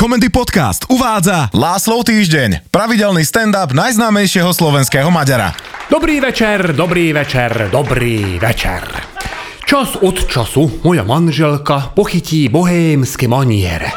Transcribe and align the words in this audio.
Komendy 0.00 0.32
Podcast 0.32 0.88
uvádza 0.88 1.52
Láslov 1.52 2.08
týždeň, 2.08 2.72
pravidelný 2.72 3.20
stand-up 3.20 3.76
najznámejšieho 3.76 4.48
slovenského 4.48 5.12
Maďara. 5.12 5.52
Dobrý 5.92 6.24
večer, 6.24 6.72
dobrý 6.72 7.12
večer, 7.12 7.68
dobrý 7.68 8.40
večer. 8.40 9.09
Čas 9.70 9.94
od 10.02 10.26
času 10.26 10.82
moja 10.82 11.06
manželka 11.06 11.94
pochytí 11.94 12.50
bohémske 12.50 13.30
maniere. 13.30 13.94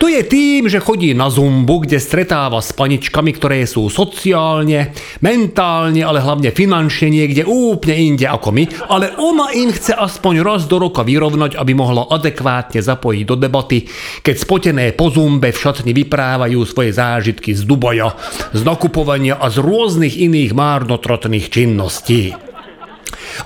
To 0.00 0.08
je 0.08 0.24
tým, 0.24 0.64
že 0.64 0.80
chodí 0.80 1.12
na 1.12 1.28
zumbu, 1.28 1.84
kde 1.84 2.00
stretáva 2.00 2.64
s 2.64 2.72
paničkami, 2.72 3.36
ktoré 3.36 3.68
sú 3.68 3.92
sociálne, 3.92 4.96
mentálne, 5.20 6.00
ale 6.00 6.24
hlavne 6.24 6.56
finančne 6.56 7.12
niekde 7.12 7.44
úplne 7.44 8.16
inde 8.16 8.24
ako 8.24 8.48
my, 8.48 8.64
ale 8.88 9.12
ona 9.20 9.52
im 9.52 9.68
chce 9.68 9.92
aspoň 9.92 10.40
raz 10.40 10.64
do 10.64 10.80
roka 10.80 11.04
vyrovnať, 11.04 11.52
aby 11.52 11.76
mohla 11.76 12.08
adekvátne 12.08 12.80
zapojiť 12.80 13.24
do 13.28 13.36
debaty, 13.36 13.84
keď 14.24 14.34
spotené 14.40 14.96
po 14.96 15.12
zumbe 15.12 15.52
v 15.52 15.60
šatni 15.60 15.92
vyprávajú 15.92 16.64
svoje 16.64 16.96
zážitky 16.96 17.52
z 17.52 17.68
Dubaja, 17.68 18.16
z 18.56 18.64
nakupovania 18.64 19.36
a 19.36 19.52
z 19.52 19.60
rôznych 19.60 20.16
iných 20.16 20.56
márnotrotných 20.56 21.52
činností. 21.52 22.49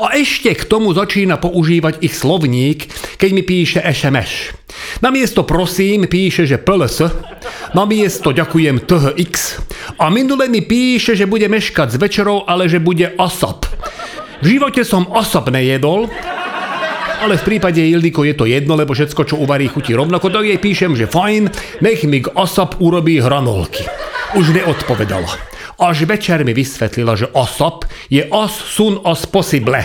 A 0.02 0.18
ešte 0.18 0.50
k 0.54 0.66
tomu 0.66 0.90
začína 0.90 1.38
používať 1.38 2.02
ich 2.02 2.14
slovník, 2.14 2.90
keď 3.18 3.30
mi 3.30 3.42
píše 3.46 3.78
SMS. 3.82 4.50
Namiesto 4.98 5.46
prosím 5.46 6.10
píše, 6.10 6.46
že 6.50 6.58
PLS, 6.58 7.06
namiesto 7.78 8.34
ďakujem 8.34 8.82
THX 8.82 9.34
a 10.02 10.10
minule 10.10 10.50
mi 10.50 10.66
píše, 10.66 11.14
že 11.14 11.30
bude 11.30 11.46
meškať 11.46 11.94
s 11.94 12.00
večerou, 12.00 12.42
ale 12.46 12.66
že 12.66 12.82
bude 12.82 13.14
ASAP. 13.14 13.70
V 14.42 14.46
živote 14.58 14.82
som 14.82 15.06
ASAP 15.14 15.54
nejedol, 15.54 16.10
ale 17.22 17.38
v 17.38 17.46
prípade 17.46 17.80
Ildiko 17.80 18.26
je 18.26 18.34
to 18.34 18.44
jedno, 18.44 18.74
lebo 18.74 18.92
všetko, 18.92 19.22
čo 19.24 19.40
uvarí, 19.40 19.70
chutí 19.70 19.94
rovnako, 19.94 20.28
tak 20.28 20.44
jej 20.44 20.58
píšem, 20.58 20.92
že 20.98 21.08
fajn, 21.08 21.48
nech 21.80 22.02
mi 22.04 22.20
k 22.20 22.34
ASAP 22.34 22.82
urobí 22.82 23.22
hranolky. 23.22 23.86
Už 24.34 24.50
neodpovedala. 24.50 25.53
Až 25.80 26.06
večer 26.06 26.46
mi 26.46 26.54
vysvetlila, 26.54 27.18
že 27.18 27.30
OSOP 27.34 27.88
je 28.10 28.22
as 28.30 28.52
soon 28.54 29.02
as 29.02 29.26
possible. 29.26 29.80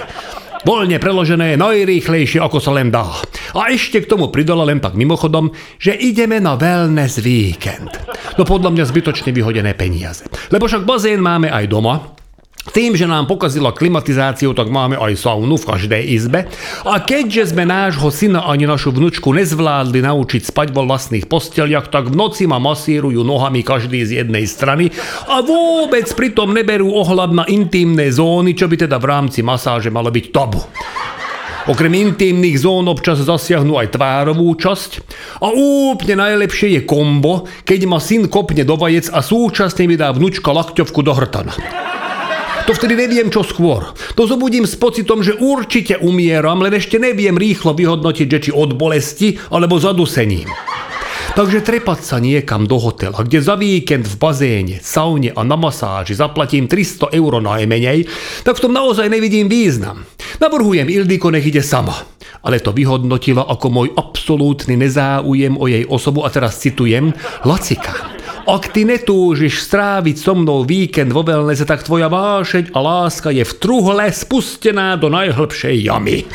Voľne 0.67 0.99
preložené 0.99 1.55
najrýchlejšie, 1.55 2.43
ako 2.43 2.59
sa 2.59 2.75
len 2.75 2.91
dá. 2.91 3.07
A 3.55 3.71
ešte 3.71 4.03
k 4.03 4.09
tomu 4.11 4.27
pridala 4.27 4.67
len 4.67 4.83
tak 4.83 4.99
mimochodom, 4.99 5.55
že 5.79 5.95
ideme 5.95 6.43
na 6.43 6.59
wellness 6.59 7.23
víkend. 7.23 7.95
No 8.35 8.43
podľa 8.43 8.75
mňa 8.75 8.83
zbytočne 8.91 9.31
vyhodené 9.31 9.71
peniaze. 9.79 10.27
Lebo 10.51 10.67
však 10.67 10.83
bazén 10.83 11.23
máme 11.23 11.47
aj 11.47 11.65
doma, 11.71 12.18
tým, 12.59 12.93
že 12.93 13.07
nám 13.07 13.25
pokazila 13.25 13.71
klimatizáciu, 13.71 14.51
tak 14.51 14.67
máme 14.67 14.99
aj 14.99 15.15
saunu 15.15 15.55
v 15.55 15.67
každej 15.67 16.03
izbe. 16.11 16.39
A 16.83 16.99
keďže 16.99 17.55
sme 17.55 17.63
nášho 17.63 18.11
syna 18.11 18.45
ani 18.45 18.67
našu 18.67 18.91
vnúčku 18.91 19.31
nezvládli 19.31 20.03
naučiť 20.03 20.51
spať 20.51 20.67
vo 20.75 20.83
vlastných 20.83 21.25
posteliach, 21.25 21.87
tak 21.87 22.11
v 22.11 22.19
noci 22.19 22.45
ma 22.45 22.59
masírujú 22.59 23.23
nohami 23.23 23.63
každý 23.63 24.03
z 24.03 24.23
jednej 24.23 24.45
strany 24.45 24.91
a 25.31 25.39
vôbec 25.39 26.11
pritom 26.13 26.51
neberú 26.51 26.93
ohľad 26.93 27.31
na 27.31 27.45
intimné 27.47 28.11
zóny, 28.11 28.53
čo 28.53 28.67
by 28.67 28.85
teda 28.85 28.99
v 28.99 29.05
rámci 29.07 29.39
masáže 29.39 29.87
malo 29.87 30.11
byť 30.13 30.25
tabu. 30.29 30.61
Okrem 31.69 31.91
intimných 31.91 32.65
zón 32.65 32.89
občas 32.89 33.21
zasiahnu 33.21 33.77
aj 33.77 33.93
tvárovú 33.93 34.49
časť 34.57 34.91
a 35.43 35.53
úplne 35.53 36.17
najlepšie 36.17 36.75
je 36.75 36.81
kombo, 36.81 37.45
keď 37.61 37.79
ma 37.85 38.01
syn 38.01 38.25
kopne 38.25 38.65
do 38.65 38.73
vajec 38.73 39.13
a 39.13 39.21
súčasne 39.21 39.85
mi 39.85 39.93
dá 39.93 40.09
vnúčka 40.09 40.49
lakťovku 40.49 40.99
do 41.05 41.13
hrtana 41.13 41.53
to 42.69 42.77
vtedy 42.77 42.93
neviem 42.93 43.33
čo 43.33 43.41
skôr. 43.41 43.97
To 44.13 44.29
zobudím 44.29 44.69
s 44.69 44.77
pocitom, 44.77 45.25
že 45.25 45.33
určite 45.33 45.97
umieram, 46.05 46.61
len 46.61 46.77
ešte 46.77 47.01
neviem 47.01 47.33
rýchlo 47.33 47.73
vyhodnotiť, 47.73 48.27
že 48.29 48.39
či 48.45 48.51
od 48.53 48.77
bolesti 48.77 49.41
alebo 49.49 49.81
zadusením. 49.81 50.45
Takže 51.33 51.65
trepať 51.65 51.99
sa 52.05 52.21
niekam 52.21 52.69
do 52.69 52.77
hotela, 52.77 53.25
kde 53.25 53.41
za 53.41 53.57
víkend 53.57 54.05
v 54.05 54.15
bazéne, 54.21 54.77
saune 54.85 55.33
a 55.33 55.41
na 55.41 55.57
masáži 55.57 56.13
zaplatím 56.13 56.69
300 56.69 57.09
eur 57.09 57.41
najmenej, 57.41 58.05
tak 58.45 58.61
v 58.61 58.69
tom 58.69 58.77
naozaj 58.77 59.09
nevidím 59.09 59.49
význam. 59.49 60.05
Navrhujem 60.37 60.93
Ildiko, 60.93 61.33
nech 61.33 61.49
ide 61.49 61.65
sama. 61.65 61.97
Ale 62.45 62.61
to 62.61 62.69
vyhodnotila 62.69 63.49
ako 63.49 63.65
môj 63.73 63.87
absolútny 63.97 64.77
nezáujem 64.77 65.57
o 65.57 65.65
jej 65.65 65.89
osobu 65.89 66.21
a 66.21 66.29
teraz 66.29 66.61
citujem 66.61 67.17
Lacika. 67.41 68.18
Ak 68.49 68.73
ty 68.73 68.81
netúžiš 68.81 69.61
stráviť 69.61 70.17
so 70.17 70.33
mnou 70.33 70.65
víkend 70.65 71.13
vo 71.13 71.21
wellnesse, 71.21 71.69
tak 71.69 71.85
tvoja 71.85 72.09
vášeň 72.09 72.73
a 72.73 72.79
láska 72.81 73.29
je 73.29 73.45
v 73.45 73.53
truhle 73.61 74.09
spustená 74.09 74.97
do 74.97 75.05
najhlbšej 75.05 75.85
jamy. 75.85 76.25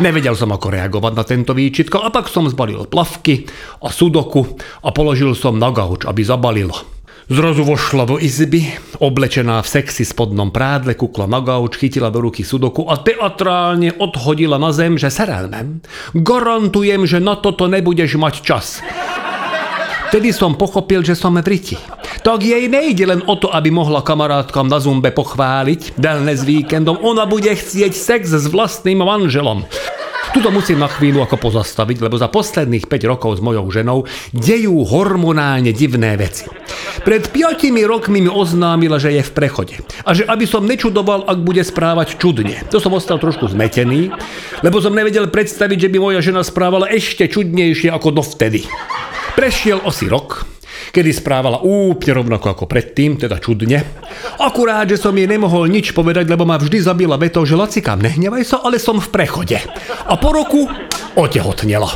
Nevedel 0.00 0.32
som, 0.32 0.48
ako 0.48 0.72
reagovať 0.72 1.12
na 1.12 1.24
tento 1.28 1.52
výčitko 1.52 2.00
a 2.00 2.08
tak 2.08 2.32
som 2.32 2.48
zbalil 2.48 2.88
plavky 2.88 3.44
a 3.84 3.92
sudoku 3.92 4.56
a 4.80 4.88
položil 4.96 5.36
som 5.36 5.60
na 5.60 5.68
gauč, 5.68 6.08
aby 6.08 6.24
zabalila. 6.24 6.80
Zrazu 7.28 7.68
vošla 7.68 8.08
do 8.08 8.16
izby, 8.16 8.72
oblečená 8.96 9.60
v 9.60 9.68
sexy 9.68 10.08
spodnom 10.08 10.48
prádle, 10.48 10.96
kukla 10.96 11.28
na 11.28 11.44
gauč, 11.44 11.76
chytila 11.84 12.08
do 12.08 12.24
ruky 12.24 12.48
sudoku 12.48 12.88
a 12.88 12.96
teatrálne 12.96 13.92
odhodila 14.00 14.56
na 14.56 14.72
zem, 14.72 14.96
že 14.96 15.12
serelmem, 15.12 15.84
garantujem, 16.16 17.04
že 17.04 17.20
na 17.20 17.36
toto 17.36 17.68
nebudeš 17.68 18.16
mať 18.16 18.34
čas. 18.40 18.80
Vtedy 20.14 20.30
som 20.30 20.54
pochopil, 20.54 21.02
že 21.02 21.18
som 21.18 21.34
v 21.34 21.42
riti. 21.42 21.74
Tak 22.22 22.46
jej 22.46 22.70
nejde 22.70 23.02
len 23.02 23.26
o 23.26 23.34
to, 23.34 23.50
aby 23.50 23.74
mohla 23.74 23.98
kamarátkam 23.98 24.70
na 24.70 24.78
zumbe 24.78 25.10
pochváliť 25.10 25.98
wellness 25.98 26.46
víkendom. 26.46 27.02
Ona 27.02 27.26
bude 27.26 27.50
chcieť 27.50 27.90
sex 27.90 28.30
s 28.30 28.46
vlastným 28.46 29.02
manželom. 29.02 29.66
Tuto 30.30 30.54
musím 30.54 30.78
na 30.78 30.86
chvíľu 30.86 31.26
ako 31.26 31.50
pozastaviť, 31.50 31.98
lebo 31.98 32.14
za 32.14 32.30
posledných 32.30 32.86
5 32.86 33.10
rokov 33.10 33.38
s 33.38 33.40
mojou 33.42 33.66
ženou 33.74 34.06
dejú 34.30 34.86
hormonálne 34.86 35.74
divné 35.74 36.14
veci. 36.14 36.46
Pred 37.02 37.34
5 37.34 37.74
rokmi 37.82 38.22
mi 38.22 38.30
oznámila, 38.30 39.02
že 39.02 39.18
je 39.18 39.22
v 39.26 39.34
prechode. 39.34 39.82
A 40.06 40.14
že 40.14 40.22
aby 40.30 40.46
som 40.46 40.62
nečudoval, 40.62 41.26
ak 41.26 41.42
bude 41.42 41.66
správať 41.66 42.22
čudne. 42.22 42.62
To 42.70 42.78
som 42.78 42.94
ostal 42.94 43.18
trošku 43.18 43.50
zmetený, 43.50 44.14
lebo 44.62 44.78
som 44.78 44.94
nevedel 44.94 45.26
predstaviť, 45.26 45.90
že 45.90 45.90
by 45.90 45.98
moja 45.98 46.22
žena 46.22 46.46
správala 46.46 46.86
ešte 46.86 47.26
čudnejšie 47.26 47.90
ako 47.90 48.14
dovtedy. 48.14 48.62
Prešiel 49.34 49.82
asi 49.82 50.06
rok, 50.06 50.46
kedy 50.94 51.10
správala 51.10 51.58
úplne 51.66 52.22
rovnako 52.22 52.54
ako 52.54 52.64
predtým, 52.70 53.18
teda 53.18 53.42
čudne. 53.42 53.82
Akurát, 54.38 54.86
že 54.86 54.94
som 54.94 55.10
jej 55.10 55.26
nemohol 55.26 55.66
nič 55.66 55.90
povedať, 55.90 56.30
lebo 56.30 56.46
ma 56.46 56.54
vždy 56.54 56.78
zabila 56.78 57.18
vetou, 57.18 57.42
že 57.42 57.58
Lacikám, 57.58 57.98
nehnevaj 57.98 58.44
sa, 58.46 58.56
ale 58.62 58.78
som 58.78 59.02
v 59.02 59.10
prechode. 59.10 59.58
A 60.06 60.14
po 60.14 60.30
roku 60.30 60.70
otehotnela. 61.18 61.90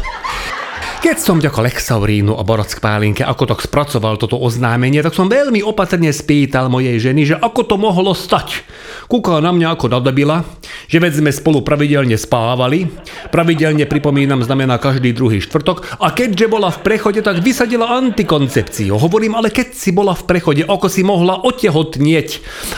Keď 0.99 1.15
som 1.23 1.39
ďako 1.39 1.63
Lexaurínu 1.63 2.35
a 2.35 2.43
Borock 2.43 2.83
Pálinke 2.83 3.23
ako 3.23 3.55
tak 3.55 3.63
spracoval 3.63 4.19
toto 4.19 4.35
oznámenie, 4.35 4.99
tak 4.99 5.15
som 5.15 5.31
veľmi 5.31 5.63
opatrne 5.63 6.11
spýtal 6.11 6.67
mojej 6.67 6.99
ženy, 6.99 7.23
že 7.23 7.37
ako 7.39 7.71
to 7.71 7.79
mohlo 7.79 8.19
stať. 8.19 8.67
Kúkala 9.07 9.39
na 9.39 9.55
mňa 9.55 9.79
ako 9.79 9.95
nadobila, 9.95 10.43
že 10.91 10.99
veď 10.99 11.23
sme 11.23 11.31
spolu 11.31 11.63
pravidelne 11.63 12.19
spávali, 12.19 12.91
pravidelne 13.31 13.87
pripomínam 13.87 14.43
znamená 14.43 14.83
každý 14.83 15.15
druhý 15.15 15.39
štvrtok 15.39 16.03
a 16.03 16.11
keďže 16.11 16.51
bola 16.51 16.75
v 16.75 16.83
prechode, 16.83 17.23
tak 17.23 17.47
vysadila 17.47 17.95
antikoncepciu. 17.95 18.99
Hovorím, 18.99 19.39
ale 19.39 19.55
keď 19.55 19.79
si 19.79 19.95
bola 19.95 20.19
v 20.19 20.27
prechode, 20.27 20.67
ako 20.67 20.91
si 20.91 21.07
mohla 21.07 21.39
otehotnieť. 21.47 22.29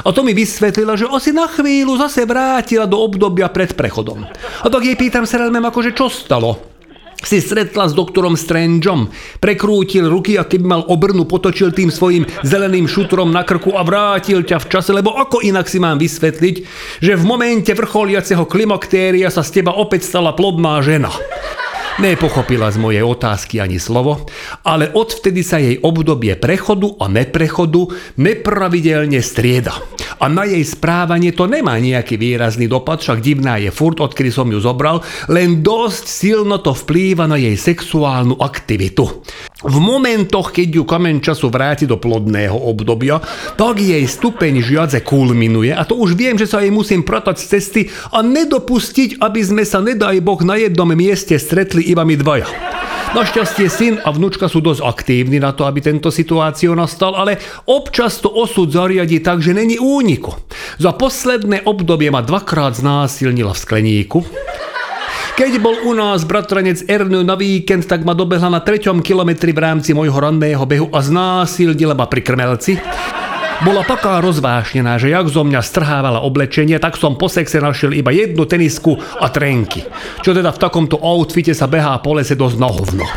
A 0.05 0.13
to 0.13 0.21
mi 0.21 0.37
vysvetlila, 0.37 0.93
že 0.95 1.09
asi 1.09 1.33
na 1.33 1.49
chvíľu 1.49 1.97
zase 1.97 2.29
vrátila 2.29 2.85
do 2.85 3.01
obdobia 3.01 3.49
pred 3.49 3.73
prechodom. 3.73 4.29
A 4.61 4.67
tak 4.69 4.85
jej 4.85 4.95
pýtam 4.95 5.25
sa 5.25 5.41
akože 5.41 5.97
čo 5.97 6.13
stalo 6.13 6.70
si 7.21 7.39
stretla 7.41 7.89
s 7.89 7.97
doktorom 7.97 8.37
Strangeom, 8.37 9.13
prekrútil 9.39 10.09
ruky 10.09 10.41
a 10.41 10.49
keby 10.49 10.67
mal 10.67 10.83
obrnu, 10.89 11.29
potočil 11.29 11.73
tým 11.73 11.93
svojim 11.93 12.25
zeleným 12.45 12.89
šutrom 12.89 13.29
na 13.29 13.45
krku 13.45 13.77
a 13.77 13.85
vrátil 13.85 14.45
ťa 14.45 14.59
v 14.61 14.69
čase, 14.69 14.91
lebo 14.97 15.15
ako 15.17 15.45
inak 15.45 15.69
si 15.69 15.79
mám 15.79 16.01
vysvetliť, 16.01 16.57
že 17.05 17.13
v 17.17 17.25
momente 17.25 17.71
vrcholiaceho 17.73 18.49
klimaktéria 18.49 19.29
sa 19.29 19.45
z 19.45 19.61
teba 19.61 19.77
opäť 19.77 20.09
stala 20.09 20.33
plodná 20.33 20.81
žena. 20.81 21.13
Nepochopila 22.01 22.73
z 22.73 22.81
mojej 22.81 23.05
otázky 23.05 23.61
ani 23.61 23.77
slovo, 23.77 24.25
ale 24.65 24.89
odvtedy 24.89 25.45
sa 25.45 25.61
jej 25.61 25.77
obdobie 25.85 26.33
prechodu 26.41 26.97
a 26.97 27.13
neprechodu 27.13 27.93
nepravidelne 28.17 29.21
strieda. 29.21 29.77
A 30.17 30.25
na 30.33 30.49
jej 30.49 30.65
správanie 30.65 31.37
to 31.37 31.45
nemá 31.45 31.77
nejaký 31.77 32.17
výrazný 32.17 32.73
dopad, 32.73 33.05
však 33.05 33.21
divná 33.21 33.61
je 33.61 33.69
furt, 33.69 34.01
odkedy 34.01 34.33
som 34.33 34.49
ju 34.49 34.57
zobral, 34.65 35.05
len 35.29 35.61
dosť 35.61 36.05
silno 36.09 36.65
to 36.65 36.73
vplýva 36.73 37.29
na 37.29 37.37
jej 37.37 37.61
sexuálnu 37.61 38.41
aktivitu. 38.41 39.21
V 39.61 39.77
momentoch, 39.77 40.57
keď 40.57 40.69
ju 40.81 40.85
kamen 40.89 41.21
času 41.21 41.53
vráti 41.53 41.85
do 41.85 42.01
plodného 42.01 42.57
obdobia, 42.57 43.21
tak 43.61 43.77
jej 43.77 44.01
stupeň 44.09 44.65
žiadze 44.65 45.05
kulminuje 45.05 45.69
a 45.77 45.85
to 45.85 46.01
už 46.01 46.17
viem, 46.17 46.41
že 46.41 46.49
sa 46.49 46.65
jej 46.65 46.73
musím 46.73 47.05
pratať 47.05 47.37
z 47.37 47.45
cesty 47.45 47.81
a 48.09 48.25
nedopustiť, 48.25 49.21
aby 49.21 49.41
sme 49.45 49.69
sa 49.69 49.85
nedaj 49.85 50.25
Boh 50.25 50.41
na 50.41 50.57
jednom 50.57 50.89
mieste 50.89 51.37
stretli 51.37 51.85
iba 51.93 52.09
my 52.09 52.17
dvaja. 52.17 52.49
Našťastie 53.11 53.67
syn 53.67 53.95
a 54.07 54.15
vnúčka 54.15 54.47
sú 54.47 54.63
dosť 54.63 54.87
aktívni 54.87 55.43
na 55.43 55.51
to, 55.51 55.67
aby 55.67 55.83
tento 55.83 56.15
situáciu 56.15 56.79
nastal, 56.79 57.19
ale 57.19 57.43
občas 57.67 58.23
to 58.23 58.31
osud 58.31 58.71
zariadi 58.71 59.19
tak, 59.19 59.43
že 59.43 59.51
není 59.51 59.83
úniku. 59.83 60.39
Za 60.79 60.95
posledné 60.95 61.67
obdobie 61.67 62.07
ma 62.15 62.23
dvakrát 62.23 62.79
znásilnila 62.79 63.51
v 63.51 63.63
skleníku, 63.67 64.19
Keď 65.41 65.57
bol 65.57 65.73
u 65.89 65.97
nás 65.97 66.29
bratranec 66.29 66.85
Ernu 66.85 67.25
na 67.25 67.33
víkend, 67.33 67.89
tak 67.89 68.05
ma 68.05 68.13
dobehla 68.13 68.53
na 68.53 68.61
treťom 68.61 69.01
kilometri 69.01 69.57
v 69.57 69.65
rámci 69.65 69.97
mojho 69.97 70.13
ranného 70.13 70.61
behu 70.69 70.93
a 70.93 71.01
znásilnila 71.01 71.97
ma 71.97 72.05
pri 72.05 72.21
krmelci. 72.21 72.77
Bola 73.65 73.81
taká 73.81 74.21
rozvášnená, 74.21 75.01
že 75.01 75.09
jak 75.09 75.33
zo 75.33 75.41
mňa 75.41 75.65
strhávala 75.65 76.21
oblečenie, 76.29 76.77
tak 76.77 77.01
som 77.01 77.17
po 77.17 77.33
sexe 77.33 77.57
našiel 77.57 77.97
iba 77.97 78.13
jednu 78.13 78.45
tenisku 78.45 79.01
a 79.01 79.33
trenky. 79.33 79.89
Čo 80.21 80.37
teda 80.37 80.53
v 80.53 80.61
takomto 80.61 81.01
outfite 81.01 81.57
sa 81.57 81.65
behá 81.65 81.97
po 82.05 82.21
lese 82.21 82.37
dosť 82.37 82.57
na 82.61 82.69
hovno. 82.69 83.09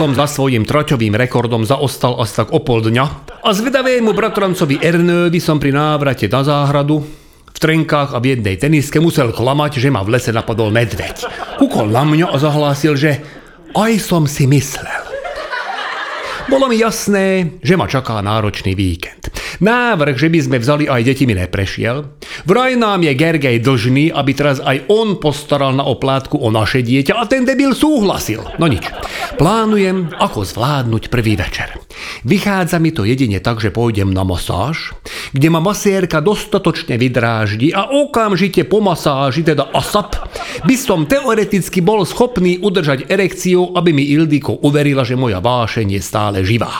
Som 0.00 0.16
za 0.16 0.24
svojím 0.24 0.64
troťovým 0.64 1.12
rekordom 1.12 1.68
zaostal 1.68 2.16
asi 2.24 2.40
tak 2.40 2.56
o 2.56 2.64
pol 2.64 2.80
dňa 2.80 3.04
a 3.44 3.52
zvedavému 3.52 4.16
bratrancovi 4.16 4.80
Ernövi 4.80 5.44
som 5.44 5.60
pri 5.60 5.76
návrate 5.76 6.24
na 6.32 6.40
záhradu 6.40 7.27
v 7.58 7.66
trenkách 7.66 8.14
a 8.14 8.22
v 8.22 8.38
jednej 8.38 8.54
teniske 8.54 9.02
musel 9.02 9.34
klamať, 9.34 9.82
že 9.82 9.90
ma 9.90 10.06
v 10.06 10.14
lese 10.14 10.30
napadol 10.30 10.70
medveď. 10.70 11.26
Kúkol 11.58 11.90
na 11.90 12.06
mňa 12.06 12.30
a 12.30 12.36
zahlásil, 12.38 12.94
že 12.94 13.18
aj 13.74 13.98
som 13.98 14.30
si 14.30 14.46
myslel. 14.46 15.02
Bolo 16.46 16.70
mi 16.70 16.78
jasné, 16.78 17.58
že 17.58 17.74
ma 17.74 17.90
čaká 17.90 18.22
náročný 18.22 18.78
víkend. 18.78 19.17
Návrh, 19.58 20.14
že 20.14 20.30
by 20.30 20.38
sme 20.38 20.56
vzali 20.62 20.84
aj 20.86 21.02
deti 21.02 21.26
mi 21.26 21.34
neprešiel. 21.34 22.06
Vraj 22.46 22.78
nám 22.78 23.02
je 23.02 23.12
Gergej 23.14 23.58
dlžný, 23.58 24.14
aby 24.14 24.30
teraz 24.34 24.62
aj 24.62 24.86
on 24.86 25.18
postaral 25.18 25.74
na 25.74 25.82
oplátku 25.82 26.38
o 26.38 26.48
naše 26.54 26.86
dieťa 26.86 27.18
a 27.18 27.26
ten 27.26 27.42
debil 27.42 27.74
súhlasil. 27.74 28.46
No 28.62 28.70
nič. 28.70 28.86
Plánujem, 29.34 30.14
ako 30.14 30.46
zvládnuť 30.46 31.10
prvý 31.10 31.34
večer. 31.34 31.74
Vychádza 32.22 32.78
mi 32.78 32.94
to 32.94 33.02
jedine 33.02 33.42
tak, 33.42 33.58
že 33.58 33.74
pôjdem 33.74 34.14
na 34.14 34.22
masáž, 34.22 34.94
kde 35.34 35.48
ma 35.50 35.58
masérka 35.58 36.22
dostatočne 36.22 36.94
vydráždi 36.94 37.74
a 37.74 37.90
okamžite 37.90 38.62
po 38.66 38.78
masáži, 38.78 39.42
teda 39.42 39.74
ASAP, 39.74 40.14
by 40.62 40.74
som 40.78 41.06
teoreticky 41.06 41.82
bol 41.82 42.06
schopný 42.06 42.62
udržať 42.62 43.10
erekciu, 43.10 43.74
aby 43.74 43.90
mi 43.90 44.06
Ildiko 44.06 44.58
uverila, 44.62 45.02
že 45.02 45.18
moja 45.18 45.42
vášeň 45.42 45.98
je 45.98 46.02
stále 46.02 46.38
živá. 46.46 46.70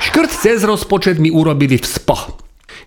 Škrt 0.00 0.32
cez 0.32 0.64
rozpočet 0.64 1.20
mi 1.20 1.28
urobili 1.28 1.76
v 1.76 1.84
spa, 1.84 2.32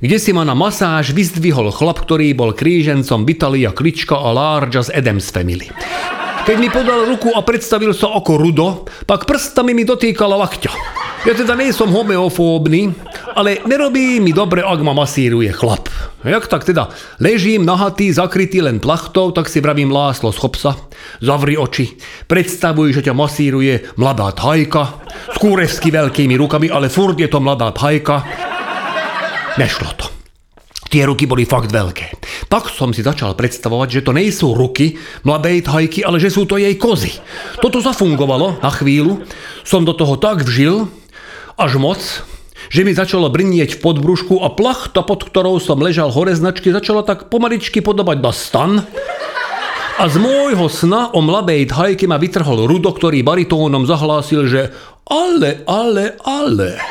kde 0.01 0.17
si 0.17 0.33
ma 0.33 0.41
na 0.41 0.57
masáž 0.57 1.13
vyzdvihol 1.13 1.69
chlap, 1.69 2.01
ktorý 2.01 2.33
bol 2.33 2.57
krížencom 2.57 3.21
Vitalia 3.21 3.69
Klička 3.69 4.17
a 4.17 4.33
Large 4.33 4.81
z 4.81 4.89
Adams 4.89 5.29
Family. 5.29 5.69
Keď 6.43 6.57
mi 6.57 6.73
podal 6.73 7.05
ruku 7.07 7.29
a 7.31 7.45
predstavil 7.45 7.93
sa 7.93 8.17
ako 8.17 8.35
Rudo, 8.35 8.67
pak 9.05 9.29
prstami 9.29 9.77
mi 9.77 9.85
dotýkala 9.85 10.41
lakťa. 10.41 11.02
Ja 11.23 11.31
teda 11.31 11.55
nie 11.55 11.71
som 11.71 11.87
homeofóbny, 11.87 12.91
ale 13.31 13.63
nerobí 13.63 14.19
mi 14.19 14.35
dobre, 14.35 14.59
ak 14.59 14.75
ma 14.83 14.91
masíruje 14.91 15.55
chlap. 15.55 15.87
Jak 16.19 16.51
tak 16.51 16.67
teda 16.67 16.91
ležím 17.23 17.63
nahatý, 17.63 18.11
zakrytý 18.11 18.59
len 18.59 18.83
plachtou, 18.83 19.31
tak 19.31 19.47
si 19.47 19.63
vravím 19.63 19.87
Láslo, 19.87 20.35
schop 20.35 20.59
sa, 20.59 20.75
zavri 21.23 21.55
oči, 21.55 21.95
predstavuj, 22.27 22.99
že 22.99 23.07
ťa 23.07 23.15
masíruje 23.15 23.87
mladá 23.95 24.35
thajka, 24.35 24.99
s 25.31 25.39
kúrevsky 25.39 25.95
veľkými 25.95 26.35
rukami, 26.35 26.67
ale 26.67 26.91
furt 26.91 27.15
je 27.15 27.31
to 27.31 27.39
mladá 27.39 27.71
thajka. 27.71 28.19
Nešlo 29.55 29.95
to. 29.95 30.11
Tie 30.91 31.07
ruky 31.07 31.23
boli 31.23 31.47
fakt 31.47 31.71
veľké. 31.71 32.19
Tak 32.51 32.67
som 32.67 32.91
si 32.91 32.99
začal 32.99 33.31
predstavovať, 33.39 33.87
že 33.87 34.03
to 34.03 34.11
nie 34.11 34.27
sú 34.27 34.51
ruky 34.59 34.99
mladej 35.23 35.63
thajky, 35.63 36.03
ale 36.03 36.19
že 36.19 36.27
sú 36.27 36.43
to 36.43 36.59
jej 36.59 36.75
kozy. 36.75 37.15
Toto 37.63 37.79
zafungovalo 37.79 38.59
na 38.59 38.69
chvíľu. 38.75 39.23
Som 39.63 39.87
do 39.87 39.95
toho 39.95 40.19
tak 40.19 40.43
vžil, 40.43 40.91
až 41.59 41.77
moc, 41.77 42.01
že 42.71 42.81
mi 42.81 42.95
začalo 42.95 43.29
brnieť 43.29 43.77
v 43.77 43.81
podbrušku 43.83 44.41
a 44.41 44.49
plachta, 44.53 45.03
pod 45.03 45.27
ktorou 45.27 45.59
som 45.59 45.77
ležal 45.77 46.09
hore 46.09 46.33
značky, 46.33 46.71
začala 46.71 47.03
tak 47.03 47.27
pomaličky 47.27 47.83
podobať 47.83 48.17
na 48.17 48.31
stan. 48.31 48.71
A 49.93 50.09
z 50.09 50.17
môjho 50.17 50.65
sna 50.73 51.13
o 51.13 51.21
mladej 51.21 51.69
thajke 51.69 52.09
ma 52.09 52.17
vytrhol 52.17 52.65
Rudo, 52.65 52.89
ktorý 52.89 53.21
baritónom 53.21 53.85
zahlásil, 53.85 54.49
že 54.49 54.73
ale, 55.05 55.61
ale, 55.69 56.17
ale. 56.25 56.81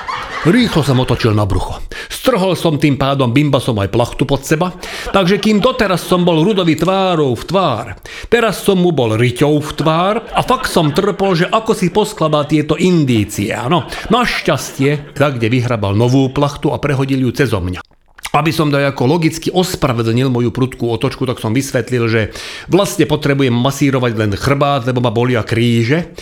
Rýchlo 0.43 0.83
som 0.83 0.99
otočil 0.99 1.39
na 1.39 1.47
brucho. 1.47 1.79
Strhol 2.11 2.59
som 2.59 2.75
tým 2.75 2.99
pádom 2.99 3.31
bimbasom 3.31 3.79
aj 3.79 3.95
plachtu 3.95 4.27
pod 4.27 4.43
seba, 4.43 4.75
takže 5.15 5.39
kým 5.39 5.63
doteraz 5.63 6.03
som 6.03 6.27
bol 6.27 6.43
Rudovi 6.43 6.75
tvárou 6.75 7.39
v 7.39 7.47
tvár, 7.47 7.85
teraz 8.27 8.59
som 8.59 8.83
mu 8.83 8.91
bol 8.91 9.15
riťou 9.15 9.63
v 9.63 9.71
tvár 9.79 10.19
a 10.35 10.43
fakt 10.43 10.67
som 10.67 10.91
trpol, 10.91 11.39
že 11.39 11.47
ako 11.47 11.79
si 11.79 11.95
poskladá 11.95 12.43
tieto 12.43 12.75
indície. 12.75 13.55
Áno, 13.55 13.87
našťastie, 14.11 15.15
tak 15.15 15.39
kde 15.39 15.47
vyhrabal 15.47 15.95
novú 15.95 16.27
plachtu 16.35 16.75
a 16.75 16.83
prehodil 16.83 17.23
ju 17.23 17.31
cez 17.31 17.55
mňa. 17.55 18.02
Aby 18.33 18.49
som 18.49 18.73
ako 18.73 19.05
logicky 19.05 19.53
ospravedlnil 19.53 20.33
moju 20.33 20.57
prudkú 20.57 20.89
otočku, 20.89 21.29
tak 21.29 21.37
som 21.37 21.53
vysvetlil, 21.53 22.09
že 22.09 22.33
vlastne 22.65 23.05
potrebujem 23.05 23.53
masírovať 23.53 24.13
len 24.17 24.33
chrbát, 24.33 24.89
lebo 24.89 25.05
ma 25.05 25.13
bolia 25.13 25.45
kríže. 25.45 26.17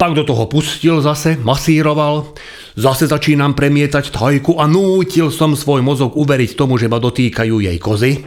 Tak 0.00 0.16
do 0.16 0.24
toho 0.24 0.48
pustil 0.48 1.04
zase, 1.04 1.36
masíroval. 1.36 2.32
Zase 2.80 3.04
začínam 3.04 3.52
premietať 3.52 4.08
tajku 4.08 4.56
a 4.56 4.64
nútil 4.64 5.28
som 5.28 5.52
svoj 5.52 5.84
mozog 5.84 6.16
uveriť 6.16 6.56
tomu, 6.56 6.80
že 6.80 6.88
ma 6.88 6.96
dotýkajú 6.96 7.60
jej 7.60 7.76
kozy. 7.76 8.24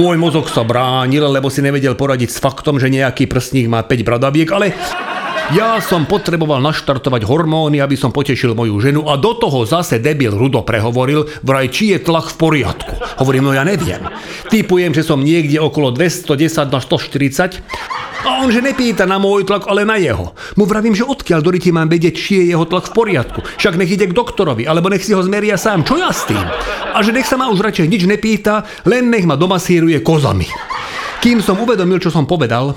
Môj 0.00 0.16
mozog 0.16 0.48
sa 0.48 0.64
bránil, 0.64 1.28
lebo 1.28 1.52
si 1.52 1.60
nevedel 1.60 1.92
poradiť 1.92 2.32
s 2.32 2.40
faktom, 2.40 2.80
že 2.80 2.88
nejaký 2.88 3.28
prsník 3.28 3.68
má 3.68 3.84
5 3.84 4.08
bradaviek, 4.08 4.48
ale 4.56 4.72
ja 5.52 5.76
som 5.84 6.08
potreboval 6.08 6.64
naštartovať 6.64 7.28
hormóny, 7.28 7.84
aby 7.84 8.00
som 8.00 8.08
potešil 8.08 8.56
moju 8.56 8.80
ženu 8.80 9.04
a 9.04 9.20
do 9.20 9.36
toho 9.36 9.68
zase 9.68 10.00
debil 10.00 10.32
Rudo 10.32 10.64
prehovoril, 10.64 11.28
vraj 11.44 11.68
či 11.68 11.92
je 11.92 11.98
tlak 12.00 12.32
v 12.32 12.36
poriadku. 12.40 12.94
Hovorím, 13.20 13.50
no 13.50 13.52
ja 13.52 13.60
neviem. 13.60 14.08
Typujem, 14.48 14.96
že 14.96 15.04
som 15.04 15.20
niekde 15.20 15.60
okolo 15.60 15.92
210 15.92 16.72
na 16.72 16.80
140 16.80 17.60
a 18.24 18.40
on 18.40 18.48
že 18.48 18.64
nepýta 18.64 19.04
na 19.04 19.20
môj 19.20 19.44
tlak, 19.44 19.68
ale 19.68 19.84
na 19.84 20.00
jeho. 20.00 20.32
Mu 20.56 20.64
vravím, 20.64 20.96
že 20.96 21.04
odkiaľ 21.04 21.44
do 21.44 21.52
ryti 21.52 21.68
mám 21.68 21.92
vedieť, 21.92 22.14
či 22.16 22.32
je 22.40 22.56
jeho 22.56 22.64
tlak 22.64 22.88
v 22.88 22.96
poriadku. 22.96 23.44
Však 23.60 23.76
nech 23.76 23.92
ide 23.92 24.08
k 24.08 24.16
doktorovi, 24.16 24.64
alebo 24.64 24.88
nech 24.88 25.04
si 25.04 25.12
ho 25.12 25.20
zmeria 25.20 25.60
sám. 25.60 25.84
Čo 25.84 26.00
ja 26.00 26.08
s 26.08 26.24
tým? 26.24 26.40
A 26.94 26.98
že 27.04 27.12
nech 27.12 27.28
sa 27.28 27.36
ma 27.36 27.52
už 27.52 27.60
radšej 27.60 27.84
nič 27.84 28.08
nepýta, 28.08 28.64
len 28.88 29.12
nech 29.12 29.28
ma 29.28 29.36
domasíruje 29.36 30.00
kozami. 30.00 30.48
Kým 31.20 31.44
som 31.44 31.60
uvedomil, 31.60 32.00
čo 32.00 32.08
som 32.08 32.24
povedal, 32.24 32.72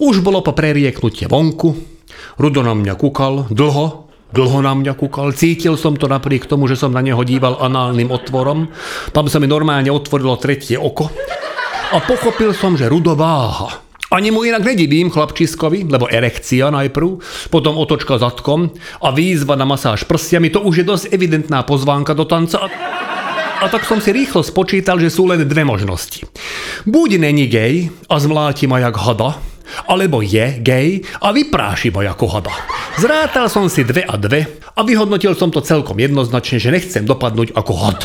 už 0.00 0.20
bolo 0.20 0.44
po 0.44 0.52
prerieknutie 0.52 1.28
vonku, 1.28 1.99
Rudo 2.40 2.64
na 2.64 2.74
mňa 2.74 2.94
kúkal, 2.96 3.50
dlho, 3.50 4.10
dlho 4.30 4.58
na 4.62 4.72
mňa 4.74 4.94
kúkal. 4.94 5.34
Cítil 5.34 5.74
som 5.74 5.98
to 5.98 6.06
napriek 6.06 6.46
tomu, 6.46 6.70
že 6.70 6.78
som 6.78 6.94
na 6.94 7.02
neho 7.02 7.20
díval 7.22 7.58
análnym 7.58 8.10
otvorom. 8.10 8.70
Tam 9.10 9.26
sa 9.26 9.42
mi 9.42 9.50
normálne 9.50 9.90
otvorilo 9.90 10.38
tretie 10.38 10.78
oko. 10.78 11.10
A 11.90 11.98
pochopil 11.98 12.54
som, 12.54 12.78
že 12.78 12.86
Rudo 12.86 13.18
váha. 13.18 13.82
Ani 14.10 14.34
mu 14.34 14.42
inak 14.42 14.66
nedivím 14.66 15.06
chlapčiskovi, 15.06 15.86
lebo 15.86 16.10
erekcia 16.10 16.66
najprv, 16.74 17.22
potom 17.46 17.78
otočka 17.78 18.18
zadkom 18.18 18.74
a 18.98 19.14
výzva 19.14 19.54
na 19.54 19.62
masáž 19.62 20.02
prstiami, 20.02 20.50
to 20.50 20.66
už 20.66 20.82
je 20.82 20.84
dosť 20.86 21.04
evidentná 21.14 21.62
pozvánka 21.62 22.10
do 22.18 22.26
tanca. 22.26 22.66
A 23.60 23.68
tak 23.70 23.86
som 23.86 24.02
si 24.02 24.10
rýchlo 24.10 24.42
spočítal, 24.42 24.98
že 24.98 25.14
sú 25.14 25.30
len 25.30 25.46
dve 25.46 25.62
možnosti. 25.62 26.26
Buď 26.90 27.22
není 27.22 27.46
gej 27.46 27.94
a 28.10 28.18
zmláti 28.18 28.66
ma 28.66 28.82
jak 28.82 28.98
hada, 28.98 29.38
alebo 29.88 30.22
je 30.24 30.58
gay 30.62 31.02
a 31.22 31.34
vypráši 31.34 31.90
ma 31.90 32.06
ako 32.06 32.26
hada. 32.30 32.54
Zrátal 32.96 33.46
som 33.48 33.66
si 33.70 33.86
dve 33.86 34.06
a 34.06 34.14
dve 34.16 34.60
a 34.74 34.80
vyhodnotil 34.82 35.36
som 35.36 35.52
to 35.52 35.62
celkom 35.62 35.98
jednoznačne, 35.98 36.58
že 36.62 36.72
nechcem 36.72 37.04
dopadnúť 37.04 37.52
ako 37.54 37.72
had. 37.76 38.00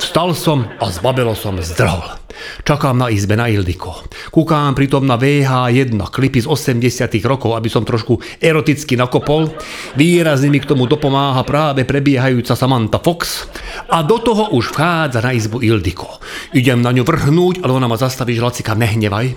Vstal 0.00 0.32
som 0.34 0.66
a 0.80 0.88
zbabelo 0.90 1.36
som 1.36 1.54
zdrhol. 1.60 2.20
Čakám 2.64 2.96
na 2.96 3.12
izbe 3.12 3.36
na 3.36 3.50
Ildiko. 3.50 4.06
Kúkám 4.32 4.72
pritom 4.72 5.04
na 5.04 5.20
VH1 5.20 5.96
klipy 6.08 6.40
z 6.44 6.48
80 6.48 7.10
rokov, 7.26 7.52
aby 7.56 7.68
som 7.68 7.84
trošku 7.84 8.20
eroticky 8.40 8.96
nakopol. 8.96 9.52
Výrazne 9.98 10.48
mi 10.48 10.62
k 10.62 10.68
tomu 10.68 10.88
dopomáha 10.88 11.42
práve 11.44 11.84
prebiehajúca 11.84 12.56
Samantha 12.56 13.02
Fox. 13.02 13.50
A 13.90 14.00
do 14.06 14.22
toho 14.22 14.54
už 14.54 14.72
vchádza 14.72 15.20
na 15.20 15.34
izbu 15.34 15.60
Ildiko. 15.60 16.20
Idem 16.56 16.80
na 16.80 16.94
ňu 16.94 17.04
vrhnúť, 17.04 17.60
ale 17.60 17.76
ona 17.76 17.90
ma 17.90 18.00
zastaví, 18.00 18.36
že 18.36 18.44
Lacika 18.44 18.72
nehnevaj. 18.78 19.36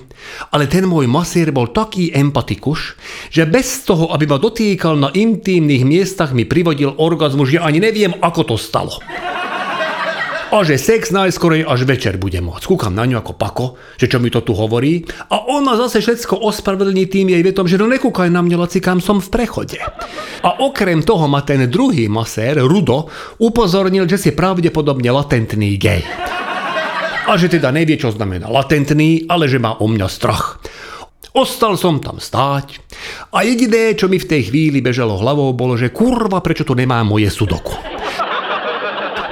Ale 0.53 0.69
ten 0.69 0.87
môj 0.87 1.09
masír 1.09 1.51
bol 1.51 1.73
taký 1.73 2.13
empatikuš, 2.13 2.95
že 3.33 3.43
bez 3.49 3.83
toho, 3.83 4.13
aby 4.15 4.29
ma 4.29 4.39
dotýkal 4.39 4.95
na 4.95 5.09
intímnych 5.11 5.83
miestach, 5.83 6.31
mi 6.31 6.47
privodil 6.47 6.95
orgazmus, 6.95 7.51
že 7.51 7.59
ani 7.59 7.83
neviem, 7.83 8.15
ako 8.21 8.53
to 8.53 8.55
stalo 8.55 9.01
a 10.53 10.61
že 10.61 10.77
sex 10.77 11.09
najskorej 11.09 11.65
až 11.65 11.89
večer 11.89 12.21
bude 12.21 12.37
môcť. 12.37 12.69
Kúkam 12.69 12.93
na 12.93 13.09
ňu 13.09 13.17
ako 13.17 13.33
pako, 13.33 13.65
že 13.97 14.05
čo 14.05 14.21
mi 14.21 14.29
to 14.29 14.45
tu 14.45 14.53
hovorí 14.53 15.01
a 15.33 15.49
ona 15.49 15.73
zase 15.73 15.97
všetko 15.97 16.45
ospravedlní 16.45 17.09
tým 17.09 17.33
jej 17.33 17.41
vetom, 17.41 17.65
že 17.65 17.81
no 17.81 17.89
nekúkaj 17.89 18.29
na 18.29 18.45
mňa, 18.45 18.69
kam 18.77 19.01
som 19.01 19.17
v 19.17 19.33
prechode. 19.33 19.81
A 20.45 20.49
okrem 20.61 21.01
toho 21.01 21.25
ma 21.25 21.41
ten 21.41 21.65
druhý 21.65 22.05
masér, 22.05 22.61
Rudo, 22.61 23.09
upozornil, 23.41 24.05
že 24.05 24.21
si 24.21 24.29
pravdepodobne 24.37 25.09
latentný 25.09 25.73
gej. 25.81 26.05
A 27.25 27.33
že 27.33 27.49
teda 27.49 27.73
nevie, 27.73 27.97
čo 27.97 28.13
znamená 28.13 28.45
latentný, 28.45 29.25
ale 29.25 29.49
že 29.49 29.57
má 29.57 29.81
o 29.81 29.89
mňa 29.89 30.05
strach. 30.05 30.61
Ostal 31.33 31.81
som 31.81 31.97
tam 31.97 32.21
stáť 32.21 32.77
a 33.33 33.41
jediné, 33.41 33.97
čo 33.97 34.05
mi 34.05 34.21
v 34.21 34.29
tej 34.29 34.53
chvíli 34.53 34.85
bežalo 34.85 35.17
hlavou, 35.17 35.49
bolo, 35.57 35.73
že 35.73 35.89
kurva, 35.89 36.45
prečo 36.45 36.61
tu 36.61 36.77
nemá 36.77 37.01
moje 37.01 37.33
sudoku. 37.33 37.73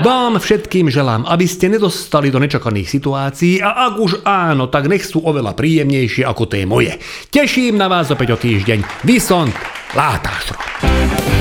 Vám 0.01 0.41
všetkým 0.41 0.89
želám, 0.89 1.29
aby 1.29 1.45
ste 1.45 1.69
nedostali 1.69 2.33
do 2.33 2.41
nečakaných 2.41 2.89
situácií 2.89 3.61
a 3.61 3.85
ak 3.85 3.93
už 4.01 4.25
áno, 4.25 4.65
tak 4.65 4.89
nech 4.89 5.05
sú 5.05 5.21
oveľa 5.21 5.53
príjemnejšie 5.53 6.25
ako 6.25 6.49
tie 6.49 6.65
moje. 6.65 6.97
Teším 7.29 7.77
na 7.77 7.85
vás 7.85 8.09
opäť 8.09 8.33
o 8.33 8.37
týždeň. 8.41 9.05
Vysont 9.05 9.53
Látášro. 9.93 11.40